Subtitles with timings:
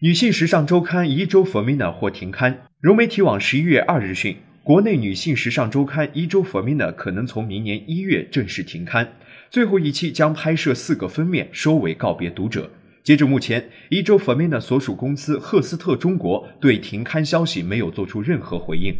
[0.00, 2.66] 女性时尚周刊一周 Femina 或停刊。
[2.82, 9.14] 融媒体网十一月二日讯，国内女性时尚周刊一周 Femina 可能从明年一月正式停刊，
[9.48, 12.70] 最后一期将拍摄四个封面，收尾告别读者。
[13.02, 18.94] 截至目前，一周 Femina 所属公司赫斯特中国对停刊消息没有做出任何回应。